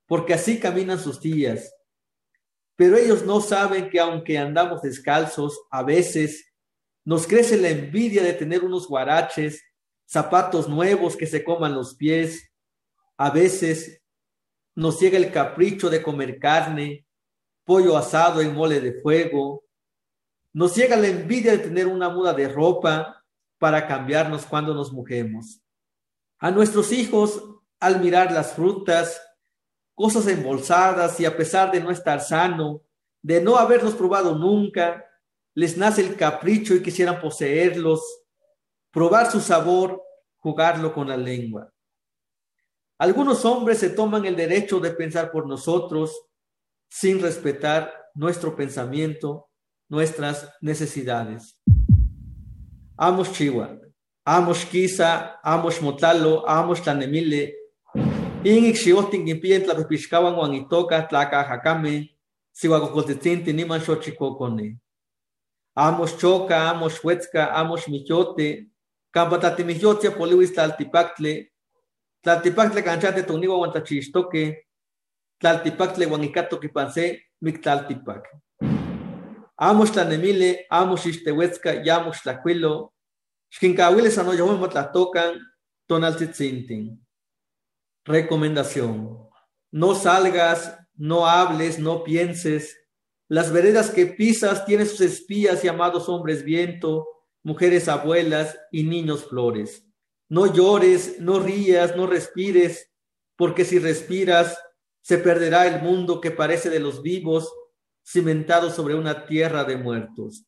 porque 0.07 0.33
así 0.33 0.59
caminan 0.59 0.99
sus 0.99 1.19
días. 1.19 1.74
Pero 2.75 2.97
ellos 2.97 3.25
no 3.25 3.39
saben 3.39 3.89
que 3.89 3.99
aunque 3.99 4.37
andamos 4.37 4.81
descalzos, 4.81 5.59
a 5.71 5.83
veces 5.83 6.51
nos 7.05 7.27
crece 7.27 7.57
la 7.57 7.69
envidia 7.69 8.23
de 8.23 8.33
tener 8.33 8.63
unos 8.63 8.87
guaraches, 8.87 9.63
zapatos 10.05 10.67
nuevos 10.67 11.15
que 11.15 11.27
se 11.27 11.43
coman 11.43 11.73
los 11.73 11.95
pies. 11.95 12.51
A 13.17 13.29
veces 13.29 14.01
nos 14.73 14.99
llega 14.99 15.17
el 15.17 15.31
capricho 15.31 15.89
de 15.89 16.01
comer 16.01 16.39
carne, 16.39 17.05
pollo 17.63 17.95
asado 17.95 18.41
en 18.41 18.53
mole 18.53 18.81
de 18.81 18.99
fuego. 19.01 19.63
Nos 20.51 20.75
llega 20.75 20.97
la 20.97 21.07
envidia 21.07 21.53
de 21.53 21.59
tener 21.59 21.87
una 21.87 22.09
muda 22.09 22.33
de 22.33 22.47
ropa 22.47 23.23
para 23.57 23.87
cambiarnos 23.87 24.45
cuando 24.45 24.73
nos 24.73 24.91
mujemos. 24.91 25.61
A 26.39 26.51
nuestros 26.51 26.91
hijos, 26.91 27.41
al 27.79 28.01
mirar 28.01 28.31
las 28.31 28.53
frutas, 28.53 29.21
cosas 29.95 30.27
embolsadas 30.27 31.19
y 31.19 31.25
a 31.25 31.35
pesar 31.35 31.71
de 31.71 31.79
no 31.79 31.89
estar 31.89 32.21
sano, 32.21 32.81
de 33.21 33.41
no 33.41 33.57
haberlos 33.57 33.95
probado 33.95 34.35
nunca, 34.35 35.05
les 35.55 35.77
nace 35.77 36.01
el 36.01 36.15
capricho 36.15 36.75
y 36.75 36.83
quisieran 36.83 37.21
poseerlos, 37.21 38.01
probar 38.91 39.31
su 39.31 39.39
sabor, 39.39 40.03
jugarlo 40.35 40.93
con 40.93 41.07
la 41.07 41.17
lengua. 41.17 41.71
Algunos 42.97 43.43
hombres 43.45 43.79
se 43.79 43.89
toman 43.89 44.25
el 44.25 44.35
derecho 44.35 44.79
de 44.79 44.91
pensar 44.91 45.31
por 45.31 45.47
nosotros 45.47 46.27
sin 46.89 47.21
respetar 47.21 47.93
nuestro 48.13 48.55
pensamiento, 48.55 49.49
nuestras 49.89 50.49
necesidades. 50.61 51.61
Amos 52.97 53.31
Chihuahua, 53.33 53.79
amos 54.23 54.65
Kisa, 54.65 55.39
amos 55.43 55.81
Motalo, 55.81 56.47
amos 56.47 56.81
Tanemile, 56.81 57.55
Ingik 58.45 58.77
xiostin 58.77 59.27
impien 59.27 59.63
tlapipixkawan 59.63 60.37
wan 60.37 60.53
itoka 60.53 61.01
tlakajacame, 61.09 62.13
sihuacocoltitzinti 62.53 63.53
niman 63.53 63.81
xochicocone. 63.81 64.77
Amos 65.75 66.13
choca, 66.21 66.69
amos 66.69 66.99
huetzca, 67.01 67.51
amos 67.59 67.87
michote, 67.87 68.69
campa 69.11 69.37
tlatimiyotia 69.41 70.11
poliwis 70.11 70.53
tlaltipactle, 70.53 71.33
Tlaltipactle 72.25 72.81
canchate 72.81 73.21
toniwa 73.21 73.59
wan 73.59 73.71
tlachistoque, 73.71 74.65
tlaltipactle 75.39 76.07
wan 76.09 76.23
ikato 76.23 76.57
kipanse, 76.57 77.21
miktlaltipac. 77.41 78.25
Amos 79.57 79.91
tlanemile, 79.91 80.65
amos 80.71 81.05
ixtehuetzca, 81.05 81.85
yamos 81.85 82.23
tlacuilo, 82.23 82.93
xquincawile 83.53 84.09
sanoyahuen 84.09 84.57
motlatocan, 84.57 85.37
tonaltzitzintin. 85.87 87.04
Recomendación. 88.05 89.17
No 89.71 89.95
salgas, 89.95 90.77
no 90.93 91.25
hables, 91.25 91.79
no 91.79 92.03
pienses. 92.03 92.77
Las 93.27 93.51
veredas 93.51 93.89
que 93.89 94.05
pisas 94.05 94.63
tienen 94.65 94.85
sus 94.85 95.01
espías 95.01 95.63
llamados 95.63 96.07
hombres 96.07 96.43
viento, 96.43 97.07
mujeres 97.41 97.87
abuelas 97.87 98.57
y 98.71 98.83
niños 98.83 99.25
flores. 99.25 99.87
No 100.29 100.53
llores, 100.53 101.19
no 101.19 101.39
rías, 101.39 101.95
no 101.95 102.05
respires, 102.05 102.91
porque 103.35 103.65
si 103.65 103.79
respiras, 103.79 104.55
se 105.01 105.17
perderá 105.17 105.65
el 105.65 105.81
mundo 105.81 106.21
que 106.21 106.29
parece 106.29 106.69
de 106.69 106.79
los 106.79 107.01
vivos, 107.01 107.51
cimentado 108.07 108.69
sobre 108.69 108.93
una 108.93 109.25
tierra 109.25 109.63
de 109.63 109.77
muertos. 109.77 110.45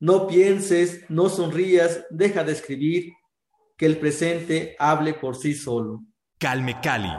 No 0.00 0.26
pienses, 0.26 1.04
no 1.10 1.28
sonrías, 1.28 2.06
deja 2.08 2.44
de 2.44 2.52
escribir, 2.52 3.12
que 3.76 3.84
el 3.84 3.98
presente 3.98 4.74
hable 4.78 5.12
por 5.12 5.36
sí 5.36 5.54
solo. 5.54 6.02
Calme 6.38 6.78
Cali. 6.82 7.12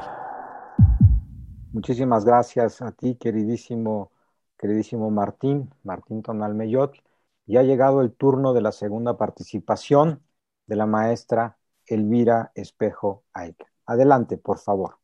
Muchísimas 1.74 2.24
gracias 2.24 2.84
a 2.84 2.92
ti, 2.92 3.16
queridísimo, 3.16 4.12
queridísimo 4.60 5.10
Martín, 5.10 5.72
Martín 5.84 6.22
Tonalmeyot. 6.22 6.94
Ya 7.48 7.62
ha 7.62 7.64
llegado 7.64 8.02
el 8.02 8.14
turno 8.14 8.54
de 8.54 8.62
la 8.62 8.72
segunda 8.72 9.18
participación 9.18 10.22
de 10.68 10.76
la 10.76 10.86
maestra 10.86 11.58
Elvira 11.88 12.52
Espejo 12.54 13.24
Aik. 13.34 13.58
Adelante, 13.88 14.38
por 14.38 14.60
favor. 14.60 15.00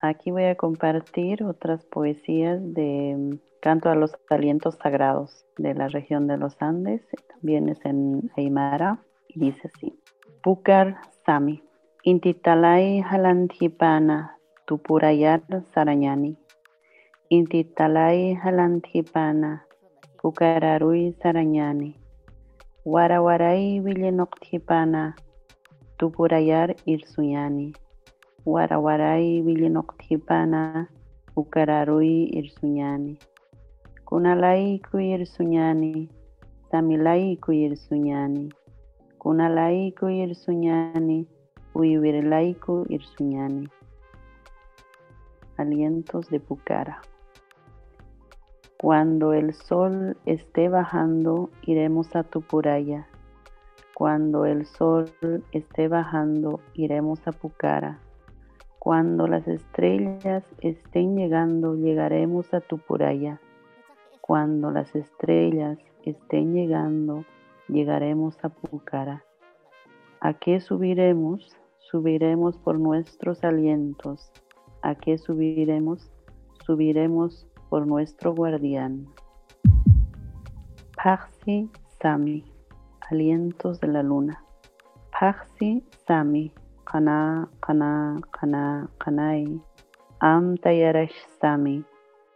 Aquí 0.00 0.30
voy 0.30 0.44
a 0.44 0.56
compartir 0.56 1.44
otras 1.44 1.86
poesías 1.86 2.60
de 2.74 3.40
Canto 3.62 3.88
a 3.88 3.94
los 3.94 4.18
Alientos 4.28 4.76
Sagrados 4.82 5.46
de 5.56 5.72
la 5.72 5.88
región 5.88 6.26
de 6.26 6.36
los 6.36 6.60
Andes, 6.60 7.00
también 7.28 7.70
es 7.70 7.82
en 7.86 8.30
Aymara, 8.36 9.02
y 9.28 9.40
dice 9.40 9.70
así. 9.72 9.98
Pukar 10.42 11.00
Sami, 11.24 11.62
Intitalai 12.02 12.98
Halantipana, 12.98 14.34
Tupurayar 14.66 15.38
Saranyani. 15.70 16.34
Intitalai 17.30 18.34
Halantipana, 18.34 19.62
Pukararui 20.18 21.14
Saranyani. 21.22 21.94
Warawarai 22.84 23.78
Villenoctipana, 23.78 25.14
Tupurayar 25.96 26.74
Irsuyani. 26.90 27.70
Warawarai 28.44 29.38
Villenoctipana, 29.46 30.88
Pukararui 31.36 32.34
Irsuyani. 32.34 33.14
Kunalai 34.04 34.82
Irsuñani, 34.82 36.10
Samilai 36.68 37.38
Irsuñani. 37.38 38.50
Kunalai 39.22 39.94
Irsuñani, 39.94 41.28
Irsuñani. 41.74 42.84
Irsuñani. 42.88 43.68
Alientos 45.56 46.28
de 46.28 46.38
Pucara. 46.38 47.00
Cuando 48.78 49.32
el 49.32 49.54
sol 49.54 50.16
esté 50.26 50.68
bajando, 50.68 51.50
iremos 51.62 52.14
a 52.14 52.24
Tupuraya. 52.24 53.06
Cuando 53.94 54.44
el 54.44 54.66
sol 54.66 55.06
esté 55.52 55.88
bajando, 55.88 56.60
iremos 56.74 57.26
a 57.26 57.32
Pucara. 57.32 58.00
Cuando 58.78 59.26
las 59.26 59.46
estrellas 59.46 60.44
estén 60.60 61.16
llegando, 61.16 61.76
llegaremos 61.76 62.52
a 62.52 62.60
Tupuraya. 62.60 63.40
Cuando 64.20 64.70
las 64.72 64.94
estrellas 64.94 65.78
estén 66.04 66.52
llegando, 66.52 67.24
llegaremos 67.68 68.36
a 68.44 68.48
Pucara. 68.48 69.24
¿A 70.20 70.34
qué 70.34 70.60
subiremos? 70.60 71.56
Subiremos 71.92 72.56
por 72.56 72.78
nuestros 72.78 73.44
alientos. 73.44 74.32
¿A 74.80 74.94
qué 74.94 75.18
subiremos? 75.18 76.10
Subiremos 76.64 77.46
por 77.68 77.86
nuestro 77.86 78.34
guardián. 78.34 79.06
Paxi 80.96 81.68
Sami, 82.00 82.46
alientos 83.10 83.78
de 83.80 83.88
la 83.88 84.02
luna. 84.02 84.42
Paxi 85.20 85.84
Sami, 86.06 86.50
Kana, 86.84 87.50
Kana, 87.60 88.18
Kana, 88.30 88.88
Kanai. 88.96 89.60
Am 90.20 90.56
Tayarash 90.56 91.12
Sami, 91.42 91.84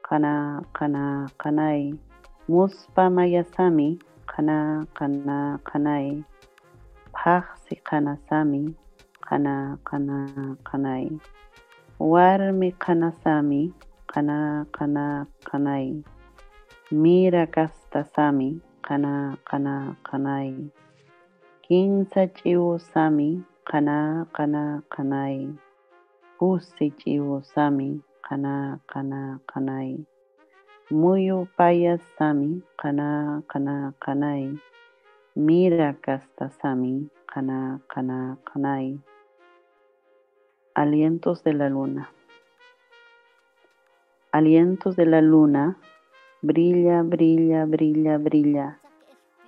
Kana, 0.03 0.61
Kana, 0.75 1.33
Kanai. 1.39 1.99
Muspa 2.47 3.09
Mayasami, 3.09 3.99
Kana, 4.27 4.87
Kana, 4.93 5.59
Kanai. 5.65 6.23
Paxi 7.15 7.77
Kana 7.77 8.19
Sami, 8.29 8.77
Kana, 9.29 9.79
Kana, 9.85 10.57
Kanai. 10.65 11.21
Warmi 12.01 12.79
Kana 12.79 13.13
Sami, 13.25 13.73
kana 14.07 14.67
kana 14.73 15.27
kanai. 15.45 16.05
Mira 16.91 17.47
kastasami 17.47 18.61
kana 18.83 19.37
kana 19.45 19.97
kanai. 20.05 20.71
Kinsa 21.65 22.27
chivo 22.37 22.79
sami 22.81 23.43
kana 23.65 24.27
kana 24.33 24.83
kanai. 24.89 25.53
Pusi 26.39 26.93
chivo 26.97 27.43
sami 27.55 28.01
kana 28.23 28.81
kana 28.87 29.41
kanai. 29.51 30.07
Muyu 30.91 31.49
paya 31.59 31.99
sami 32.17 32.63
kana 32.81 33.43
kana 33.49 33.93
kanai. 34.01 34.59
Mira 35.37 35.95
Sami, 36.63 37.11
Kana, 37.27 37.79
Kana, 37.93 38.39
Kanai. 38.49 38.99
Alientos 40.77 41.43
de 41.43 41.55
la 41.55 41.71
luna. 41.71 42.11
Alientos 44.31 44.95
de 44.95 45.07
la 45.07 45.23
luna, 45.23 45.79
brilla, 46.43 47.01
brilla, 47.01 47.65
brilla, 47.65 48.19
brilla. 48.19 48.79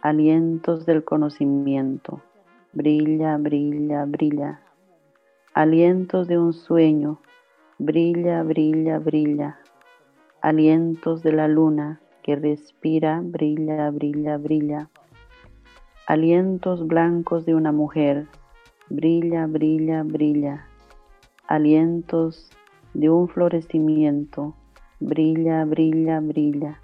Alientos 0.00 0.86
del 0.86 1.04
conocimiento, 1.04 2.22
brilla, 2.72 3.36
brilla, 3.36 4.06
brilla. 4.06 4.62
Alientos 5.52 6.28
de 6.28 6.38
un 6.38 6.54
sueño, 6.54 7.20
brilla, 7.76 8.42
brilla, 8.42 8.98
brilla. 8.98 9.58
Alientos 10.40 11.22
de 11.22 11.32
la 11.32 11.46
luna 11.46 12.00
que 12.22 12.36
respira, 12.36 13.20
brilla, 13.22 13.90
brilla, 13.90 14.38
brilla. 14.38 14.88
Alientos 16.06 16.86
blancos 16.86 17.44
de 17.44 17.54
una 17.54 17.70
mujer, 17.70 18.26
brilla, 18.88 19.46
brilla, 19.46 20.02
brilla. 20.04 20.67
Alientos 21.48 22.50
de 22.92 23.08
un 23.08 23.26
florecimiento, 23.26 24.54
brilla, 25.00 25.64
brilla, 25.64 26.20
brilla. 26.20 26.78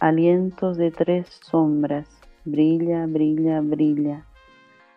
Alientos 0.00 0.76
de 0.76 0.90
tres 0.90 1.40
sombras, 1.40 2.06
brilla, 2.44 3.06
brilla, 3.06 3.62
brilla. 3.62 4.26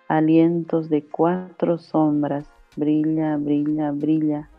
Alientos 0.09 0.89
de 0.89 1.01
cuatro 1.01 1.77
sombras, 1.77 2.45
brilla, 2.75 3.37
brilla, 3.37 3.91
brilla. 3.91 4.49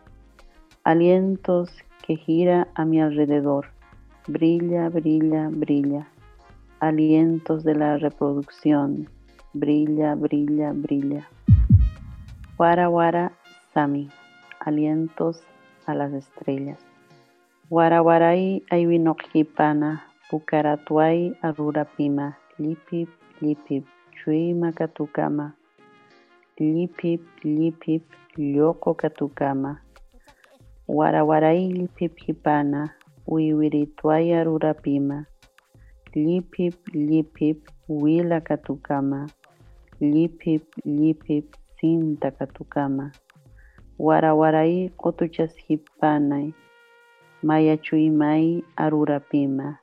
Alientos 0.83 1.69
que 2.01 2.15
gira 2.15 2.67
a 2.73 2.83
mi 2.83 2.99
alrededor, 2.99 3.67
brilla, 4.25 4.89
brilla, 4.89 5.49
brilla. 5.51 6.07
Alientos 6.79 7.63
de 7.63 7.75
la 7.75 7.99
reproducción, 7.99 9.07
brilla, 9.53 10.15
brilla, 10.15 10.71
brilla. 10.73 11.29
Wara, 12.57 12.89
wara, 12.89 13.31
sami, 13.75 14.07
alientos 14.61 15.43
a 15.85 15.93
las 15.93 16.13
estrellas. 16.13 16.79
Guaraguaray 17.69 18.63
Aywinokipana, 18.69 20.01
Pucaratuay 20.29 21.35
Arurapima, 21.41 22.37
Lipip, 22.57 23.09
Lipip, 23.41 23.85
Chui 24.15 24.53
Makatukama, 24.53 25.55
Lipip, 26.57 27.21
Lipip, 27.43 28.03
Lyoko 28.37 28.95
Katukama, 28.95 29.81
Guaraguaray 30.87 31.73
Lipip 31.73 32.15
Hipana, 32.15 32.95
Uiwirituay 33.27 34.33
Arurapima, 34.39 35.25
Lipip, 36.15 36.75
Lipip, 36.93 37.67
Huila 37.89 38.39
Katukama, 38.39 39.27
Lipip, 39.99 40.63
Lipip, 40.85 41.55
Sinta 41.77 42.31
Katukama, 42.31 43.11
Guaraguaray 43.97 44.91
Kotuchas 44.97 45.55
Hipanay, 45.55 46.53
Maya 47.41 47.79
Mai 48.11 48.61
Arurapima, 48.75 49.79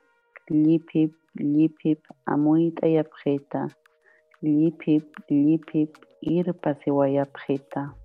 Lipip, 0.49 1.15
Lipip, 1.33 1.99
Amuita 2.27 2.85
Yapjeta, 2.85 3.69
Lipip, 4.41 5.07
Lipip, 5.29 5.97
Irpa 6.21 6.75
Sewayapjeta. 6.83 7.95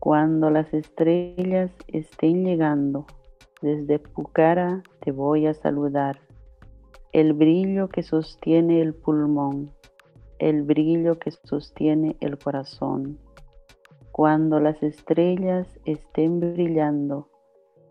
Cuando 0.00 0.50
las 0.50 0.74
estrellas 0.74 1.70
estén 1.88 2.44
llegando, 2.44 3.06
desde 3.62 3.98
Pucara 3.98 4.82
te 5.00 5.12
voy 5.12 5.46
a 5.46 5.54
saludar. 5.54 6.20
El 7.12 7.32
brillo 7.32 7.88
que 7.88 8.02
sostiene 8.02 8.82
el 8.82 8.92
pulmón, 8.92 9.70
el 10.38 10.62
brillo 10.62 11.18
que 11.18 11.30
sostiene 11.30 12.16
el 12.20 12.36
corazón. 12.36 13.23
Cuando 14.16 14.60
las 14.60 14.80
estrellas 14.80 15.66
estén 15.84 16.38
brillando, 16.38 17.26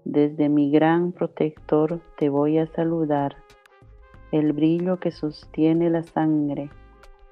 desde 0.05 0.47
mi 0.47 0.71
gran 0.71 1.11
protector 1.11 1.99
te 2.17 2.29
voy 2.29 2.59
a 2.59 2.67
saludar, 2.67 3.35
el 4.31 4.53
brillo 4.53 5.01
que 5.01 5.11
sostiene 5.11 5.89
la 5.89 6.01
sangre, 6.01 6.69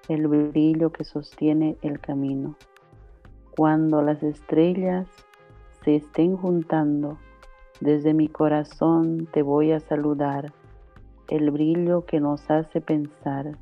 el 0.09 0.27
brillo 0.27 0.91
que 0.91 1.05
sostiene 1.05 1.77
el 1.81 2.01
camino. 2.01 2.57
Cuando 3.51 4.01
las 4.01 4.21
estrellas 4.23 5.07
se 5.85 5.95
estén 5.95 6.35
juntando, 6.35 7.17
desde 7.79 8.13
mi 8.13 8.27
corazón 8.27 9.25
te 9.31 9.41
voy 9.41 9.71
a 9.71 9.79
saludar, 9.79 10.51
el 11.29 11.49
brillo 11.49 12.03
que 12.03 12.19
nos 12.19 12.51
hace 12.51 12.81
pensar, 12.81 13.57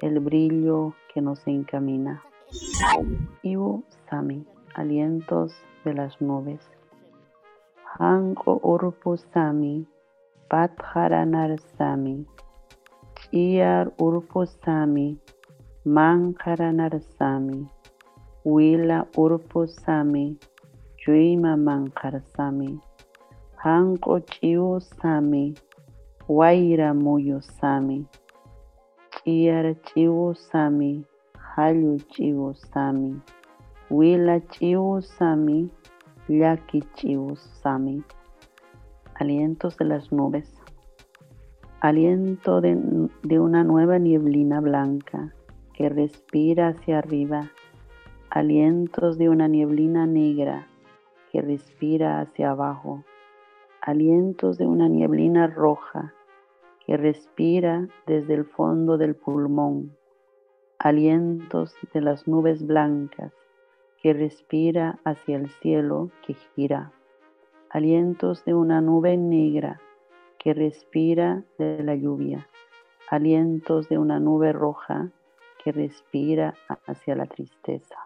el 0.00 0.18
brillo 0.18 0.94
que 1.14 1.20
nos 1.20 1.46
encamina. 1.46 2.24
Ibu 3.42 3.84
Sami, 4.08 4.44
alientos 4.74 5.52
de 5.84 5.92
las 5.94 6.20
nubes. 6.20 6.60
Hanko 7.98 8.60
Urpusami, 8.62 9.86
Sami, 11.76 12.26
Iar 13.32 13.92
Urpusami, 13.98 15.18
Sami, 17.18 17.68
Wila 18.44 19.06
Urpusami, 19.16 20.38
Juima 20.96 21.56
Sami, 22.34 22.80
Hanko 23.62 24.22
Sami, 25.00 25.54
Waira 26.28 26.94
Sami, 27.60 28.06
Iar 29.26 29.76
Sami, 30.50 31.04
Wila 33.90 34.40
Sami, 35.00 35.70
Sami, 37.62 38.04
alientos 39.16 39.76
de 39.76 39.84
las 39.84 40.12
nubes, 40.12 40.54
aliento 41.80 42.60
de 42.60 43.40
una 43.40 43.64
nueva 43.64 43.98
nieblina 43.98 44.60
blanca 44.60 45.34
que 45.72 45.88
respira 45.88 46.68
hacia 46.68 46.98
arriba, 46.98 47.50
alientos 48.30 49.18
de 49.18 49.28
una 49.28 49.48
nieblina 49.48 50.06
negra 50.06 50.68
que 51.32 51.42
respira 51.42 52.20
hacia 52.20 52.52
abajo, 52.52 53.02
alientos 53.80 54.58
de 54.58 54.66
una 54.66 54.88
nieblina 54.88 55.48
roja 55.48 56.14
que 56.86 56.96
respira 56.96 57.88
desde 58.06 58.34
el 58.34 58.44
fondo 58.44 58.96
del 58.96 59.16
pulmón, 59.16 59.97
alientos 60.78 61.74
de 61.92 62.00
las 62.00 62.28
nubes 62.28 62.64
blancas 62.64 63.32
que 64.00 64.12
respira 64.12 64.98
hacia 65.04 65.36
el 65.36 65.50
cielo 65.60 66.10
que 66.24 66.34
gira, 66.54 66.92
alientos 67.70 68.44
de 68.44 68.54
una 68.54 68.80
nube 68.80 69.16
negra 69.16 69.80
que 70.38 70.54
respira 70.54 71.42
de 71.58 71.82
la 71.82 71.96
lluvia, 71.96 72.48
alientos 73.10 73.88
de 73.88 73.98
una 73.98 74.20
nube 74.20 74.52
roja 74.52 75.10
que 75.64 75.72
respira 75.72 76.54
hacia 76.86 77.16
la 77.16 77.26
tristeza. 77.26 77.96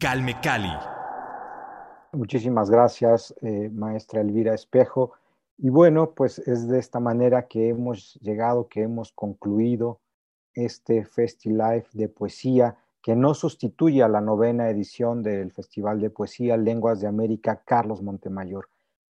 Calme 0.00 0.34
Cali. 0.42 0.72
Muchísimas 2.12 2.68
gracias, 2.68 3.32
eh, 3.42 3.70
maestra 3.72 4.20
Elvira 4.20 4.54
Espejo. 4.54 5.12
Y 5.56 5.70
bueno, 5.70 6.10
pues 6.10 6.40
es 6.40 6.66
de 6.66 6.80
esta 6.80 6.98
manera 6.98 7.46
que 7.46 7.68
hemos 7.68 8.14
llegado, 8.20 8.66
que 8.66 8.82
hemos 8.82 9.12
concluido 9.12 10.00
este 10.54 11.04
FestiLife 11.04 11.88
de 11.92 12.08
poesía 12.08 12.76
que 13.02 13.14
no 13.14 13.34
sustituye 13.34 14.02
a 14.02 14.08
la 14.08 14.20
novena 14.20 14.70
edición 14.70 15.22
del 15.22 15.52
Festival 15.52 16.00
de 16.00 16.10
Poesía 16.10 16.56
Lenguas 16.56 17.00
de 17.00 17.06
América 17.06 17.62
Carlos 17.64 18.02
Montemayor. 18.02 18.68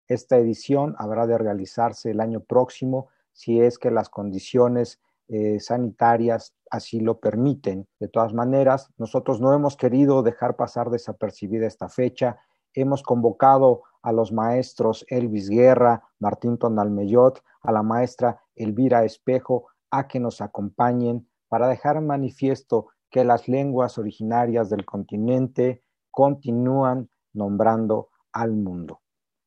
Esta 0.08 0.38
edición 0.38 0.96
habrá 0.98 1.28
de 1.28 1.38
realizarse 1.38 2.12
el 2.12 2.20
año 2.20 2.40
próximo 2.42 3.08
si 3.32 3.62
es 3.62 3.78
que 3.78 3.92
las 3.92 4.10
condiciones 4.10 5.00
eh, 5.28 5.60
sanitarias 5.60 6.54
así 6.70 7.00
lo 7.00 7.20
permiten. 7.20 7.88
De 8.00 8.08
todas 8.08 8.34
maneras, 8.34 8.90
nosotros 8.98 9.40
no 9.40 9.54
hemos 9.54 9.78
querido 9.78 10.24
dejar 10.24 10.56
pasar 10.56 10.90
desapercibida 10.90 11.68
esta 11.68 11.88
fecha. 11.88 12.40
Hemos 12.74 13.04
convocado 13.04 13.84
a 14.02 14.12
los 14.12 14.32
maestros 14.32 15.06
Elvis 15.08 15.50
Guerra, 15.50 16.04
Martín 16.20 16.58
Tonalmeyot, 16.58 17.44
a 17.62 17.72
la 17.72 17.84
maestra 17.84 18.42
Elvira 18.56 19.06
Espejo, 19.06 19.68
a 19.92 20.08
que 20.08 20.20
nos 20.20 20.42
acompañen 20.42 21.28
para 21.54 21.68
dejar 21.68 22.02
manifiesto 22.02 22.88
que 23.12 23.24
las 23.24 23.48
lenguas 23.48 24.00
originarias 24.00 24.72
del 24.72 24.86
continente 24.86 25.84
continúan 26.10 27.12
nombrando 27.32 28.10
al 28.32 28.54
mundo. 28.54 29.02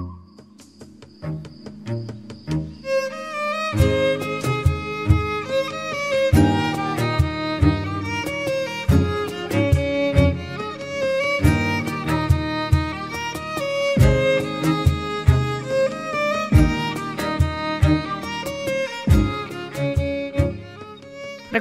thank 1.22 1.46
you. 3.76 4.01